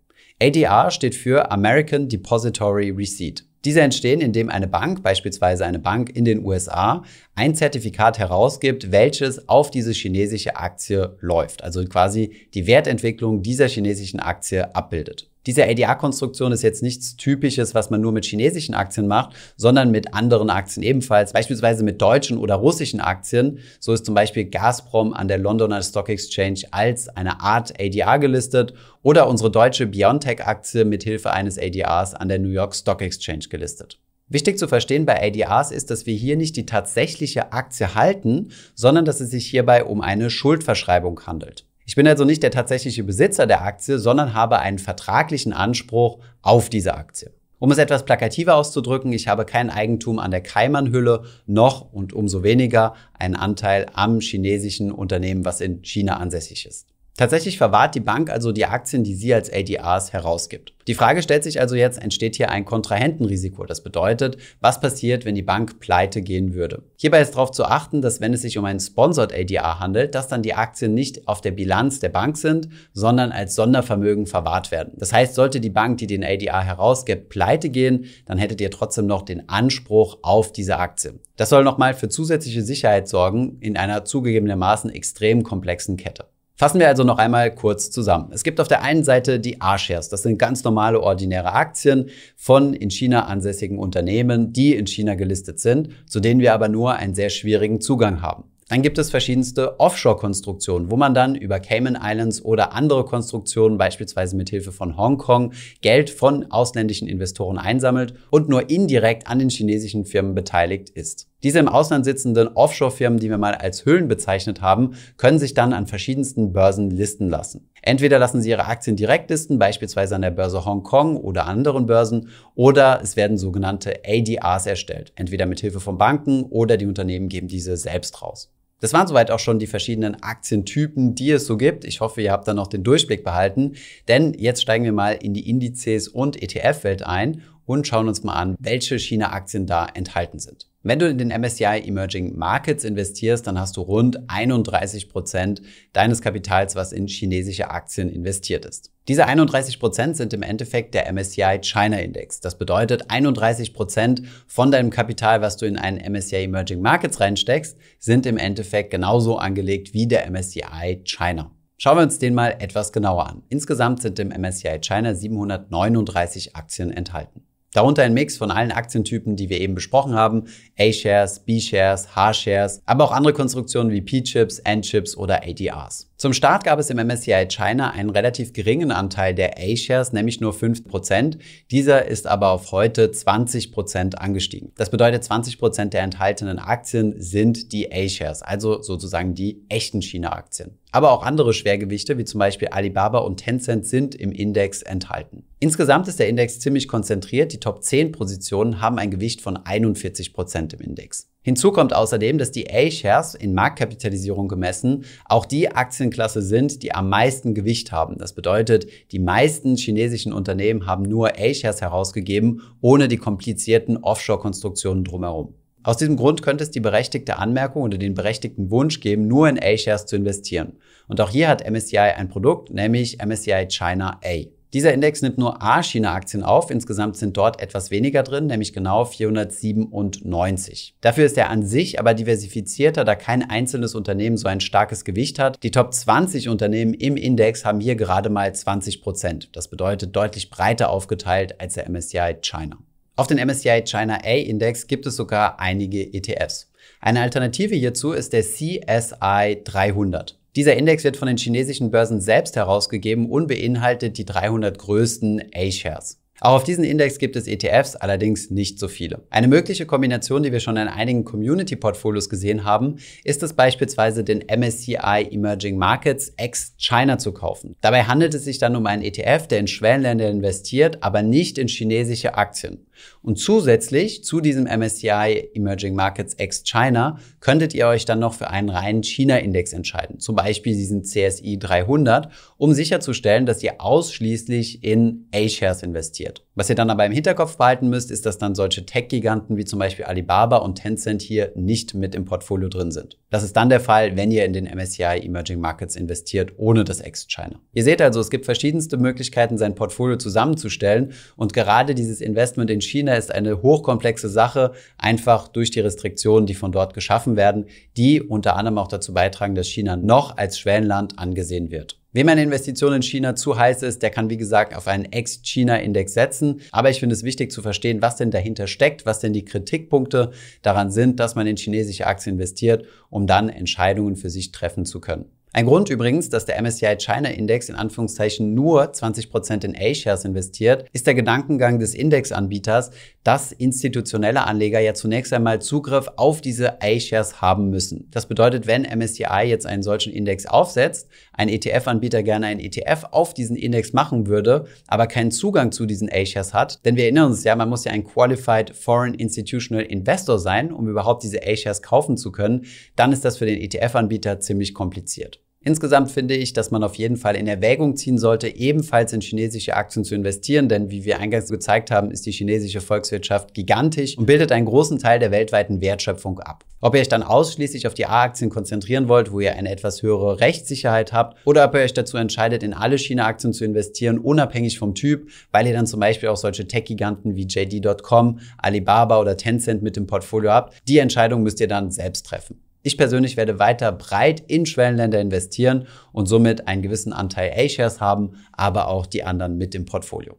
ADR 0.42 0.90
steht 0.90 1.14
für 1.14 1.52
American 1.52 2.08
Depository 2.08 2.90
Receipt. 2.90 3.47
Diese 3.68 3.82
entstehen, 3.82 4.22
indem 4.22 4.48
eine 4.48 4.66
Bank, 4.66 5.02
beispielsweise 5.02 5.66
eine 5.66 5.78
Bank 5.78 6.08
in 6.16 6.24
den 6.24 6.42
USA, 6.42 7.02
ein 7.34 7.54
Zertifikat 7.54 8.18
herausgibt, 8.18 8.92
welches 8.92 9.46
auf 9.46 9.70
diese 9.70 9.92
chinesische 9.92 10.56
Aktie 10.56 11.14
läuft, 11.20 11.62
also 11.62 11.84
quasi 11.84 12.48
die 12.54 12.66
Wertentwicklung 12.66 13.42
dieser 13.42 13.68
chinesischen 13.68 14.20
Aktie 14.20 14.74
abbildet. 14.74 15.28
Diese 15.48 15.64
ADR-Konstruktion 15.64 16.52
ist 16.52 16.60
jetzt 16.60 16.82
nichts 16.82 17.16
Typisches, 17.16 17.74
was 17.74 17.88
man 17.88 18.02
nur 18.02 18.12
mit 18.12 18.26
chinesischen 18.26 18.74
Aktien 18.74 19.06
macht, 19.06 19.34
sondern 19.56 19.90
mit 19.90 20.12
anderen 20.12 20.50
Aktien 20.50 20.82
ebenfalls, 20.82 21.32
beispielsweise 21.32 21.82
mit 21.84 22.02
deutschen 22.02 22.36
oder 22.36 22.56
russischen 22.56 23.00
Aktien. 23.00 23.60
So 23.80 23.94
ist 23.94 24.04
zum 24.04 24.14
Beispiel 24.14 24.44
Gazprom 24.44 25.14
an 25.14 25.26
der 25.26 25.38
Londoner 25.38 25.80
Stock 25.80 26.10
Exchange 26.10 26.64
als 26.70 27.08
eine 27.08 27.40
Art 27.40 27.80
ADR 27.80 28.18
gelistet 28.18 28.74
oder 29.02 29.26
unsere 29.26 29.50
deutsche 29.50 29.86
Biontech-Aktie 29.86 30.84
mit 30.84 31.02
Hilfe 31.02 31.32
eines 31.32 31.58
ADRs 31.58 32.12
an 32.12 32.28
der 32.28 32.40
New 32.40 32.50
York 32.50 32.74
Stock 32.74 33.00
Exchange 33.00 33.46
gelistet. 33.48 33.98
Wichtig 34.28 34.58
zu 34.58 34.68
verstehen 34.68 35.06
bei 35.06 35.26
ADRs 35.26 35.70
ist, 35.70 35.90
dass 35.90 36.04
wir 36.04 36.14
hier 36.14 36.36
nicht 36.36 36.56
die 36.56 36.66
tatsächliche 36.66 37.54
Aktie 37.54 37.94
halten, 37.94 38.50
sondern 38.74 39.06
dass 39.06 39.20
es 39.20 39.30
sich 39.30 39.46
hierbei 39.46 39.84
um 39.84 40.02
eine 40.02 40.28
Schuldverschreibung 40.28 41.22
handelt. 41.26 41.64
Ich 41.88 41.94
bin 41.94 42.06
also 42.06 42.26
nicht 42.26 42.42
der 42.42 42.50
tatsächliche 42.50 43.02
Besitzer 43.02 43.46
der 43.46 43.62
Aktie, 43.62 43.98
sondern 43.98 44.34
habe 44.34 44.58
einen 44.58 44.78
vertraglichen 44.78 45.54
Anspruch 45.54 46.18
auf 46.42 46.68
diese 46.68 46.92
Aktie. 46.92 47.32
Um 47.58 47.70
es 47.70 47.78
etwas 47.78 48.04
plakativer 48.04 48.56
auszudrücken, 48.56 49.10
ich 49.14 49.26
habe 49.26 49.46
kein 49.46 49.70
Eigentum 49.70 50.18
an 50.18 50.30
der 50.30 50.42
Kaiman-Hülle, 50.42 51.22
noch 51.46 51.90
und 51.90 52.12
umso 52.12 52.42
weniger 52.42 52.92
einen 53.18 53.36
Anteil 53.36 53.86
am 53.94 54.20
chinesischen 54.20 54.92
Unternehmen, 54.92 55.46
was 55.46 55.62
in 55.62 55.80
China 55.82 56.18
ansässig 56.18 56.66
ist. 56.66 56.88
Tatsächlich 57.18 57.58
verwahrt 57.58 57.96
die 57.96 58.00
Bank 58.00 58.30
also 58.30 58.52
die 58.52 58.66
Aktien, 58.66 59.02
die 59.02 59.16
sie 59.16 59.34
als 59.34 59.52
ADRs 59.52 60.12
herausgibt. 60.12 60.72
Die 60.86 60.94
Frage 60.94 61.20
stellt 61.20 61.42
sich 61.42 61.60
also 61.60 61.74
jetzt, 61.74 62.00
entsteht 62.00 62.36
hier 62.36 62.48
ein 62.48 62.64
Kontrahentenrisiko? 62.64 63.66
Das 63.66 63.82
bedeutet, 63.82 64.36
was 64.60 64.80
passiert, 64.80 65.24
wenn 65.24 65.34
die 65.34 65.42
Bank 65.42 65.80
pleite 65.80 66.22
gehen 66.22 66.54
würde? 66.54 66.84
Hierbei 66.96 67.20
ist 67.20 67.32
darauf 67.32 67.50
zu 67.50 67.64
achten, 67.64 68.02
dass 68.02 68.20
wenn 68.20 68.34
es 68.34 68.42
sich 68.42 68.56
um 68.56 68.64
einen 68.64 68.78
Sponsored 68.78 69.34
ADR 69.34 69.80
handelt, 69.80 70.14
dass 70.14 70.28
dann 70.28 70.42
die 70.42 70.54
Aktien 70.54 70.94
nicht 70.94 71.26
auf 71.26 71.40
der 71.40 71.50
Bilanz 71.50 71.98
der 71.98 72.10
Bank 72.10 72.36
sind, 72.36 72.68
sondern 72.92 73.32
als 73.32 73.56
Sondervermögen 73.56 74.26
verwahrt 74.26 74.70
werden. 74.70 74.92
Das 74.96 75.12
heißt, 75.12 75.34
sollte 75.34 75.60
die 75.60 75.70
Bank, 75.70 75.98
die 75.98 76.06
den 76.06 76.22
ADR 76.22 76.62
herausgibt, 76.62 77.30
pleite 77.30 77.68
gehen, 77.68 78.04
dann 78.26 78.38
hättet 78.38 78.60
ihr 78.60 78.70
trotzdem 78.70 79.06
noch 79.06 79.22
den 79.22 79.48
Anspruch 79.48 80.18
auf 80.22 80.52
diese 80.52 80.78
Aktie. 80.78 81.18
Das 81.36 81.48
soll 81.48 81.64
nochmal 81.64 81.94
für 81.94 82.08
zusätzliche 82.08 82.62
Sicherheit 82.62 83.08
sorgen 83.08 83.56
in 83.58 83.76
einer 83.76 84.04
zugegebenermaßen 84.04 84.88
extrem 84.90 85.42
komplexen 85.42 85.96
Kette. 85.96 86.26
Fassen 86.58 86.80
wir 86.80 86.88
also 86.88 87.04
noch 87.04 87.18
einmal 87.18 87.54
kurz 87.54 87.88
zusammen. 87.88 88.30
Es 88.32 88.42
gibt 88.42 88.58
auf 88.58 88.66
der 88.66 88.82
einen 88.82 89.04
Seite 89.04 89.38
die 89.38 89.60
A-Shares. 89.60 90.08
Das 90.08 90.24
sind 90.24 90.40
ganz 90.40 90.64
normale, 90.64 91.00
ordinäre 91.00 91.52
Aktien 91.52 92.10
von 92.34 92.74
in 92.74 92.90
China 92.90 93.26
ansässigen 93.26 93.78
Unternehmen, 93.78 94.52
die 94.52 94.74
in 94.74 94.88
China 94.88 95.14
gelistet 95.14 95.60
sind, 95.60 95.90
zu 96.08 96.18
denen 96.18 96.40
wir 96.40 96.52
aber 96.52 96.68
nur 96.68 96.96
einen 96.96 97.14
sehr 97.14 97.30
schwierigen 97.30 97.80
Zugang 97.80 98.22
haben. 98.22 98.42
Dann 98.68 98.82
gibt 98.82 98.98
es 98.98 99.08
verschiedenste 99.08 99.78
Offshore-Konstruktionen, 99.78 100.90
wo 100.90 100.96
man 100.96 101.14
dann 101.14 101.36
über 101.36 101.60
Cayman 101.60 101.96
Islands 102.02 102.44
oder 102.44 102.72
andere 102.72 103.04
Konstruktionen, 103.04 103.78
beispielsweise 103.78 104.36
mit 104.36 104.50
Hilfe 104.50 104.72
von 104.72 104.96
Hongkong, 104.96 105.52
Geld 105.80 106.10
von 106.10 106.50
ausländischen 106.50 107.06
Investoren 107.06 107.58
einsammelt 107.58 108.14
und 108.30 108.48
nur 108.48 108.68
indirekt 108.68 109.28
an 109.28 109.38
den 109.38 109.48
chinesischen 109.48 110.04
Firmen 110.04 110.34
beteiligt 110.34 110.90
ist. 110.90 111.28
Diese 111.44 111.60
im 111.60 111.68
Ausland 111.68 112.04
sitzenden 112.04 112.48
Offshore-Firmen, 112.48 113.20
die 113.20 113.30
wir 113.30 113.38
mal 113.38 113.54
als 113.54 113.84
Höhlen 113.84 114.08
bezeichnet 114.08 114.60
haben, 114.60 114.94
können 115.16 115.38
sich 115.38 115.54
dann 115.54 115.72
an 115.72 115.86
verschiedensten 115.86 116.52
Börsen 116.52 116.90
listen 116.90 117.28
lassen. 117.28 117.70
Entweder 117.80 118.18
lassen 118.18 118.42
sie 118.42 118.50
ihre 118.50 118.66
Aktien 118.66 118.96
direkt 118.96 119.30
listen, 119.30 119.56
beispielsweise 119.56 120.16
an 120.16 120.22
der 120.22 120.32
Börse 120.32 120.64
Hongkong 120.64 121.16
oder 121.16 121.46
anderen 121.46 121.86
Börsen, 121.86 122.30
oder 122.56 122.98
es 123.02 123.14
werden 123.14 123.38
sogenannte 123.38 124.00
ADRs 124.04 124.66
erstellt, 124.66 125.12
entweder 125.14 125.46
mit 125.46 125.60
Hilfe 125.60 125.78
von 125.78 125.96
Banken 125.96 126.42
oder 126.42 126.76
die 126.76 126.86
Unternehmen 126.86 127.28
geben 127.28 127.46
diese 127.46 127.76
selbst 127.76 128.20
raus. 128.20 128.50
Das 128.80 128.92
waren 128.92 129.06
soweit 129.06 129.30
auch 129.30 129.38
schon 129.38 129.60
die 129.60 129.68
verschiedenen 129.68 130.20
Aktientypen, 130.20 131.14
die 131.14 131.30
es 131.30 131.46
so 131.46 131.56
gibt. 131.56 131.84
Ich 131.84 132.00
hoffe, 132.00 132.20
ihr 132.20 132.32
habt 132.32 132.48
da 132.48 132.54
noch 132.54 132.66
den 132.66 132.82
Durchblick 132.82 133.22
behalten, 133.22 133.74
denn 134.08 134.34
jetzt 134.34 134.62
steigen 134.62 134.84
wir 134.84 134.92
mal 134.92 135.12
in 135.12 135.34
die 135.34 135.48
Indizes 135.48 136.08
und 136.08 136.40
ETF-Welt 136.40 137.04
ein 137.06 137.42
und 137.64 137.86
schauen 137.86 138.08
uns 138.08 138.24
mal 138.24 138.34
an, 138.34 138.56
welche 138.58 138.98
China-Aktien 138.98 139.66
da 139.66 139.86
enthalten 139.86 140.40
sind. 140.40 140.67
Wenn 140.84 141.00
du 141.00 141.08
in 141.08 141.18
den 141.18 141.28
MSCI 141.28 141.82
Emerging 141.86 142.38
Markets 142.38 142.84
investierst, 142.84 143.44
dann 143.48 143.58
hast 143.58 143.76
du 143.76 143.80
rund 143.80 144.30
31 144.30 145.08
Prozent 145.08 145.60
deines 145.92 146.22
Kapitals, 146.22 146.76
was 146.76 146.92
in 146.92 147.08
chinesische 147.08 147.70
Aktien 147.70 148.08
investiert 148.08 148.64
ist. 148.64 148.92
Diese 149.08 149.26
31 149.26 149.80
Prozent 149.80 150.16
sind 150.16 150.32
im 150.32 150.42
Endeffekt 150.42 150.94
der 150.94 151.12
MSCI 151.12 151.58
China 151.62 151.98
Index. 151.98 152.38
Das 152.38 152.58
bedeutet, 152.58 153.10
31 153.10 153.74
Prozent 153.74 154.22
von 154.46 154.70
deinem 154.70 154.90
Kapital, 154.90 155.40
was 155.40 155.56
du 155.56 155.66
in 155.66 155.78
einen 155.78 155.98
MSCI 156.12 156.44
Emerging 156.44 156.80
Markets 156.80 157.18
reinsteckst, 157.18 157.76
sind 157.98 158.24
im 158.24 158.36
Endeffekt 158.36 158.92
genauso 158.92 159.36
angelegt 159.36 159.94
wie 159.94 160.06
der 160.06 160.30
MSCI 160.30 161.02
China. 161.04 161.50
Schauen 161.76 161.96
wir 161.96 162.02
uns 162.02 162.20
den 162.20 162.34
mal 162.34 162.54
etwas 162.60 162.92
genauer 162.92 163.28
an. 163.28 163.42
Insgesamt 163.48 164.02
sind 164.02 164.20
im 164.20 164.28
MSCI 164.28 164.78
China 164.80 165.12
739 165.12 166.54
Aktien 166.54 166.92
enthalten. 166.92 167.48
Darunter 167.72 168.02
ein 168.02 168.14
Mix 168.14 168.36
von 168.36 168.50
allen 168.50 168.72
Aktientypen, 168.72 169.36
die 169.36 169.50
wir 169.50 169.60
eben 169.60 169.74
besprochen 169.74 170.14
haben. 170.14 170.44
A-Shares, 170.78 171.40
B-Shares, 171.40 172.16
H-Shares, 172.16 172.82
aber 172.86 173.04
auch 173.04 173.12
andere 173.12 173.34
Konstruktionen 173.34 173.92
wie 173.92 174.00
P-Chips, 174.00 174.60
N-Chips 174.60 175.16
oder 175.16 175.42
ADRs. 175.42 176.10
Zum 176.20 176.32
Start 176.32 176.64
gab 176.64 176.80
es 176.80 176.90
im 176.90 176.96
MSCI 176.96 177.46
China 177.46 177.92
einen 177.92 178.10
relativ 178.10 178.52
geringen 178.52 178.90
Anteil 178.90 179.36
der 179.36 179.56
A-Shares, 179.56 180.12
nämlich 180.12 180.40
nur 180.40 180.52
5%. 180.52 181.38
Dieser 181.70 182.06
ist 182.06 182.26
aber 182.26 182.50
auf 182.50 182.72
heute 182.72 183.06
20% 183.06 184.16
angestiegen. 184.16 184.72
Das 184.76 184.90
bedeutet, 184.90 185.22
20% 185.22 185.90
der 185.90 186.02
enthaltenen 186.02 186.58
Aktien 186.58 187.14
sind 187.20 187.70
die 187.70 187.92
A-Shares, 187.92 188.42
also 188.42 188.82
sozusagen 188.82 189.36
die 189.36 189.64
echten 189.68 190.02
China-Aktien. 190.02 190.76
Aber 190.90 191.12
auch 191.12 191.22
andere 191.22 191.54
Schwergewichte, 191.54 192.18
wie 192.18 192.24
zum 192.24 192.40
Beispiel 192.40 192.66
Alibaba 192.66 193.18
und 193.18 193.36
Tencent, 193.36 193.86
sind 193.86 194.16
im 194.16 194.32
Index 194.32 194.82
enthalten. 194.82 195.44
Insgesamt 195.60 196.08
ist 196.08 196.18
der 196.18 196.28
Index 196.28 196.58
ziemlich 196.58 196.88
konzentriert. 196.88 197.52
Die 197.52 197.60
Top 197.60 197.84
10 197.84 198.10
Positionen 198.10 198.80
haben 198.80 198.98
ein 198.98 199.12
Gewicht 199.12 199.40
von 199.40 199.56
41% 199.56 200.74
im 200.74 200.80
Index. 200.80 201.28
Hinzu 201.42 201.70
kommt 201.70 201.94
außerdem, 201.94 202.36
dass 202.36 202.50
die 202.50 202.68
A-Shares 202.68 203.34
in 203.34 203.54
Marktkapitalisierung 203.54 204.48
gemessen 204.48 205.04
auch 205.24 205.46
die 205.46 205.70
Aktienklasse 205.70 206.42
sind, 206.42 206.82
die 206.82 206.94
am 206.94 207.08
meisten 207.08 207.54
Gewicht 207.54 207.92
haben. 207.92 208.18
Das 208.18 208.34
bedeutet, 208.34 208.86
die 209.12 209.20
meisten 209.20 209.76
chinesischen 209.76 210.32
Unternehmen 210.32 210.86
haben 210.86 211.04
nur 211.04 211.38
A-Shares 211.38 211.80
herausgegeben, 211.80 212.62
ohne 212.80 213.08
die 213.08 213.16
komplizierten 213.18 213.98
Offshore-Konstruktionen 213.98 215.04
drumherum. 215.04 215.54
Aus 215.84 215.96
diesem 215.96 216.16
Grund 216.16 216.42
könnte 216.42 216.64
es 216.64 216.72
die 216.72 216.80
berechtigte 216.80 217.38
Anmerkung 217.38 217.82
oder 217.82 217.98
den 217.98 218.14
berechtigten 218.14 218.70
Wunsch 218.70 219.00
geben, 219.00 219.28
nur 219.28 219.48
in 219.48 219.58
A-Shares 219.62 220.06
zu 220.06 220.16
investieren. 220.16 220.76
Und 221.06 221.20
auch 221.20 221.30
hier 221.30 221.48
hat 221.48 221.66
MSCI 221.66 221.98
ein 221.98 222.28
Produkt, 222.28 222.70
nämlich 222.70 223.24
MSCI 223.24 223.68
China 223.68 224.20
A. 224.24 224.57
Dieser 224.74 224.92
Index 224.92 225.22
nimmt 225.22 225.38
nur 225.38 225.62
A-China-Aktien 225.62 226.42
auf. 226.42 226.70
Insgesamt 226.70 227.16
sind 227.16 227.38
dort 227.38 227.58
etwas 227.60 227.90
weniger 227.90 228.22
drin, 228.22 228.46
nämlich 228.46 228.74
genau 228.74 229.06
497. 229.06 230.94
Dafür 231.00 231.24
ist 231.24 231.38
er 231.38 231.48
an 231.48 231.64
sich 231.64 231.98
aber 231.98 232.12
diversifizierter, 232.12 233.04
da 233.04 233.14
kein 233.14 233.48
einzelnes 233.48 233.94
Unternehmen 233.94 234.36
so 234.36 234.46
ein 234.46 234.60
starkes 234.60 235.06
Gewicht 235.06 235.38
hat. 235.38 235.62
Die 235.62 235.70
Top 235.70 235.94
20 235.94 236.50
Unternehmen 236.50 236.92
im 236.92 237.16
Index 237.16 237.64
haben 237.64 237.80
hier 237.80 237.96
gerade 237.96 238.28
mal 238.28 238.54
20 238.54 239.00
Prozent. 239.00 239.48
Das 239.56 239.68
bedeutet 239.68 240.14
deutlich 240.14 240.50
breiter 240.50 240.90
aufgeteilt 240.90 241.60
als 241.60 241.74
der 241.74 241.88
MSCI 241.88 242.36
China. 242.42 242.76
Auf 243.16 243.26
den 243.26 243.38
MSCI 243.44 243.82
China 243.84 244.18
A-Index 244.22 244.86
gibt 244.86 245.06
es 245.06 245.16
sogar 245.16 245.58
einige 245.58 246.12
ETFs. 246.12 246.70
Eine 247.00 247.22
Alternative 247.22 247.74
hierzu 247.74 248.12
ist 248.12 248.32
der 248.32 248.42
CSI 248.42 249.62
300. 249.64 250.37
Dieser 250.58 250.76
Index 250.76 251.04
wird 251.04 251.16
von 251.16 251.28
den 251.28 251.36
chinesischen 251.36 251.92
Börsen 251.92 252.20
selbst 252.20 252.56
herausgegeben 252.56 253.30
und 253.30 253.46
beinhaltet 253.46 254.18
die 254.18 254.24
300 254.24 254.76
größten 254.76 255.40
A-Shares. 255.54 256.18
Auch 256.40 256.54
auf 256.54 256.64
diesen 256.64 256.82
Index 256.82 257.18
gibt 257.18 257.36
es 257.36 257.46
ETFs, 257.46 257.94
allerdings 257.94 258.50
nicht 258.50 258.80
so 258.80 258.88
viele. 258.88 259.22
Eine 259.30 259.46
mögliche 259.46 259.86
Kombination, 259.86 260.42
die 260.42 260.50
wir 260.50 260.58
schon 260.58 260.76
in 260.76 260.88
einigen 260.88 261.24
Community-Portfolios 261.24 262.28
gesehen 262.28 262.64
haben, 262.64 262.96
ist 263.22 263.44
es 263.44 263.52
beispielsweise 263.52 264.24
den 264.24 264.44
MSCI 264.48 265.28
Emerging 265.30 265.78
Markets 265.78 266.32
ex 266.36 266.74
China 266.76 267.18
zu 267.18 267.30
kaufen. 267.30 267.76
Dabei 267.80 268.02
handelt 268.04 268.34
es 268.34 268.42
sich 268.42 268.58
dann 268.58 268.74
um 268.74 268.86
einen 268.86 269.02
ETF, 269.02 269.46
der 269.46 269.60
in 269.60 269.68
Schwellenländer 269.68 270.28
investiert, 270.28 271.04
aber 271.04 271.22
nicht 271.22 271.56
in 271.56 271.68
chinesische 271.68 272.34
Aktien. 272.34 272.87
Und 273.22 273.38
zusätzlich 273.38 274.24
zu 274.24 274.40
diesem 274.40 274.64
MSCI 274.64 275.50
Emerging 275.54 275.94
Markets 275.94 276.34
ex 276.34 276.62
China 276.64 277.18
könntet 277.40 277.74
ihr 277.74 277.86
euch 277.86 278.04
dann 278.04 278.18
noch 278.18 278.34
für 278.34 278.50
einen 278.50 278.68
reinen 278.68 279.02
China-Index 279.02 279.72
entscheiden, 279.72 280.18
zum 280.18 280.36
Beispiel 280.36 280.74
diesen 280.74 281.04
CSI 281.04 281.58
300, 281.58 282.30
um 282.56 282.72
sicherzustellen, 282.72 283.46
dass 283.46 283.62
ihr 283.62 283.80
ausschließlich 283.80 284.82
in 284.84 285.28
A-Shares 285.34 285.82
investiert. 285.82 286.47
Was 286.58 286.68
ihr 286.68 286.74
dann 286.74 286.90
aber 286.90 287.06
im 287.06 287.12
Hinterkopf 287.12 287.56
behalten 287.56 287.88
müsst, 287.88 288.10
ist, 288.10 288.26
dass 288.26 288.36
dann 288.36 288.56
solche 288.56 288.84
Tech-Giganten 288.84 289.56
wie 289.56 289.64
zum 289.64 289.78
Beispiel 289.78 290.06
Alibaba 290.06 290.56
und 290.56 290.74
Tencent 290.74 291.22
hier 291.22 291.52
nicht 291.54 291.94
mit 291.94 292.16
im 292.16 292.24
Portfolio 292.24 292.68
drin 292.68 292.90
sind. 292.90 293.16
Das 293.30 293.44
ist 293.44 293.56
dann 293.56 293.68
der 293.68 293.78
Fall, 293.78 294.16
wenn 294.16 294.32
ihr 294.32 294.44
in 294.44 294.52
den 294.52 294.64
MSCI 294.64 295.20
Emerging 295.22 295.60
Markets 295.60 295.94
investiert, 295.94 296.54
ohne 296.56 296.82
das 296.82 297.00
Ex-China. 297.00 297.60
Ihr 297.74 297.84
seht 297.84 298.02
also, 298.02 298.18
es 298.18 298.28
gibt 298.28 298.44
verschiedenste 298.44 298.96
Möglichkeiten, 298.96 299.56
sein 299.56 299.76
Portfolio 299.76 300.16
zusammenzustellen 300.16 301.12
und 301.36 301.52
gerade 301.52 301.94
dieses 301.94 302.20
Investment 302.20 302.70
in 302.70 302.80
China 302.80 303.14
ist 303.14 303.32
eine 303.32 303.62
hochkomplexe 303.62 304.28
Sache, 304.28 304.72
einfach 304.96 305.46
durch 305.46 305.70
die 305.70 305.78
Restriktionen, 305.78 306.46
die 306.46 306.54
von 306.54 306.72
dort 306.72 306.92
geschaffen 306.92 307.36
werden, 307.36 307.66
die 307.96 308.20
unter 308.20 308.56
anderem 308.56 308.78
auch 308.78 308.88
dazu 308.88 309.14
beitragen, 309.14 309.54
dass 309.54 309.68
China 309.68 309.94
noch 309.94 310.36
als 310.36 310.58
Schwellenland 310.58 311.20
angesehen 311.20 311.70
wird. 311.70 312.00
Wem 312.12 312.26
eine 312.30 312.42
Investition 312.42 312.94
in 312.94 313.02
China 313.02 313.36
zu 313.36 313.58
heiß 313.58 313.82
ist, 313.82 314.02
der 314.02 314.08
kann 314.08 314.30
wie 314.30 314.38
gesagt 314.38 314.74
auf 314.74 314.88
einen 314.88 315.04
Ex-China-Index 315.04 316.14
setzen. 316.14 316.62
Aber 316.72 316.88
ich 316.88 317.00
finde 317.00 317.14
es 317.14 317.22
wichtig 317.22 317.52
zu 317.52 317.60
verstehen, 317.60 318.00
was 318.00 318.16
denn 318.16 318.30
dahinter 318.30 318.66
steckt, 318.66 319.04
was 319.04 319.20
denn 319.20 319.34
die 319.34 319.44
Kritikpunkte 319.44 320.30
daran 320.62 320.90
sind, 320.90 321.20
dass 321.20 321.34
man 321.34 321.46
in 321.46 321.58
chinesische 321.58 322.06
Aktien 322.06 322.36
investiert, 322.36 322.86
um 323.10 323.26
dann 323.26 323.50
Entscheidungen 323.50 324.16
für 324.16 324.30
sich 324.30 324.52
treffen 324.52 324.86
zu 324.86 325.00
können. 325.00 325.26
Ein 325.54 325.64
Grund 325.64 325.88
übrigens, 325.88 326.28
dass 326.28 326.44
der 326.44 326.60
MSCI 326.60 326.96
China 326.98 327.30
Index 327.30 327.70
in 327.70 327.74
Anführungszeichen 327.74 328.52
nur 328.52 328.92
20% 328.92 329.64
in 329.64 329.74
A-Shares 329.74 330.26
investiert, 330.26 330.84
ist 330.92 331.06
der 331.06 331.14
Gedankengang 331.14 331.78
des 331.78 331.94
Indexanbieters, 331.94 332.90
dass 333.24 333.52
institutionelle 333.52 334.46
Anleger 334.46 334.78
ja 334.80 334.92
zunächst 334.92 335.32
einmal 335.32 335.62
Zugriff 335.62 336.10
auf 336.16 336.42
diese 336.42 336.82
A-Shares 336.82 337.40
haben 337.40 337.70
müssen. 337.70 338.10
Das 338.10 338.26
bedeutet, 338.26 338.66
wenn 338.66 338.82
MSCI 338.82 339.44
jetzt 339.46 339.66
einen 339.66 339.82
solchen 339.82 340.12
Index 340.12 340.44
aufsetzt, 340.44 341.08
ein 341.32 341.48
ETF-Anbieter 341.48 342.22
gerne 342.22 342.46
einen 342.46 342.60
ETF 342.60 343.06
auf 343.10 343.32
diesen 343.32 343.56
Index 343.56 343.94
machen 343.94 344.26
würde, 344.26 344.66
aber 344.86 345.06
keinen 345.06 345.30
Zugang 345.30 345.72
zu 345.72 345.86
diesen 345.86 346.10
A-Shares 346.12 346.52
hat, 346.52 346.84
denn 346.84 346.96
wir 346.96 347.04
erinnern 347.04 347.30
uns 347.30 347.44
ja, 347.44 347.56
man 347.56 347.70
muss 347.70 347.84
ja 347.84 347.92
ein 347.92 348.04
Qualified 348.04 348.76
Foreign 348.76 349.14
Institutional 349.14 349.84
Investor 349.84 350.38
sein, 350.38 350.72
um 350.72 350.88
überhaupt 350.88 351.22
diese 351.22 351.42
A-Shares 351.42 351.80
kaufen 351.80 352.18
zu 352.18 352.32
können, 352.32 352.66
dann 352.96 353.12
ist 353.12 353.24
das 353.24 353.38
für 353.38 353.46
den 353.46 353.58
ETF-Anbieter 353.58 354.40
ziemlich 354.40 354.74
kompliziert. 354.74 355.40
Insgesamt 355.68 356.10
finde 356.10 356.34
ich, 356.34 356.54
dass 356.54 356.70
man 356.70 356.82
auf 356.82 356.94
jeden 356.94 357.18
Fall 357.18 357.36
in 357.36 357.46
Erwägung 357.46 357.94
ziehen 357.94 358.16
sollte, 358.16 358.48
ebenfalls 358.48 359.12
in 359.12 359.20
chinesische 359.20 359.76
Aktien 359.76 360.02
zu 360.02 360.14
investieren, 360.14 360.70
denn 360.70 360.90
wie 360.90 361.04
wir 361.04 361.18
eingangs 361.18 361.50
gezeigt 361.50 361.90
haben, 361.90 362.10
ist 362.10 362.24
die 362.24 362.32
chinesische 362.32 362.80
Volkswirtschaft 362.80 363.52
gigantisch 363.52 364.16
und 364.16 364.24
bildet 364.24 364.50
einen 364.50 364.64
großen 364.64 364.98
Teil 364.98 365.18
der 365.18 365.30
weltweiten 365.30 365.82
Wertschöpfung 365.82 366.40
ab. 366.40 366.64
Ob 366.80 366.94
ihr 366.94 367.02
euch 367.02 367.10
dann 367.10 367.22
ausschließlich 367.22 367.86
auf 367.86 367.92
die 367.92 368.06
A-Aktien 368.06 368.48
konzentrieren 368.48 369.08
wollt, 369.08 369.30
wo 369.30 369.40
ihr 369.40 369.56
eine 369.56 369.70
etwas 369.70 370.02
höhere 370.02 370.40
Rechtssicherheit 370.40 371.12
habt, 371.12 371.36
oder 371.44 371.66
ob 371.66 371.74
ihr 371.74 371.80
euch 371.80 371.92
dazu 371.92 372.16
entscheidet, 372.16 372.62
in 372.62 372.72
alle 372.72 372.96
China-Aktien 372.96 373.52
zu 373.52 373.66
investieren, 373.66 374.16
unabhängig 374.16 374.78
vom 374.78 374.94
Typ, 374.94 375.28
weil 375.52 375.66
ihr 375.66 375.74
dann 375.74 375.86
zum 375.86 376.00
Beispiel 376.00 376.30
auch 376.30 376.38
solche 376.38 376.66
Tech-Giganten 376.66 377.36
wie 377.36 377.46
JD.com, 377.46 378.38
Alibaba 378.56 379.20
oder 379.20 379.36
Tencent 379.36 379.82
mit 379.82 379.96
dem 379.96 380.06
Portfolio 380.06 380.50
habt, 380.50 380.78
die 380.88 380.96
Entscheidung 380.96 381.42
müsst 381.42 381.60
ihr 381.60 381.68
dann 381.68 381.90
selbst 381.90 382.24
treffen. 382.24 382.58
Ich 382.88 382.96
persönlich 382.96 383.36
werde 383.36 383.58
weiter 383.58 383.92
breit 383.92 384.42
in 384.48 384.64
Schwellenländer 384.64 385.20
investieren 385.20 385.86
und 386.10 386.24
somit 386.24 386.68
einen 386.68 386.80
gewissen 386.80 387.12
Anteil 387.12 387.52
A-Shares 387.54 388.00
haben, 388.00 388.42
aber 388.54 388.88
auch 388.88 389.04
die 389.04 389.24
anderen 389.24 389.58
mit 389.58 389.74
im 389.74 389.84
Portfolio. 389.84 390.38